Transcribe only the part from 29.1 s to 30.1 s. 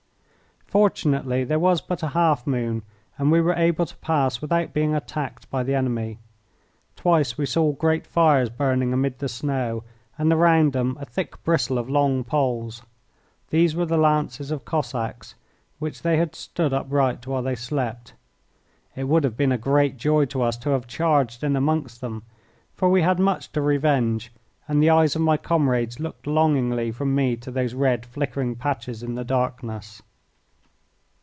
the darkness.